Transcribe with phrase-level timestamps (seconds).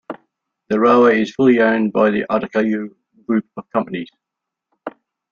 [0.69, 2.89] The railway is fully owned by the Odakyu
[3.27, 4.09] Group of companies.